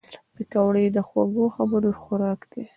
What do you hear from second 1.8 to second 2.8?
خوراک دي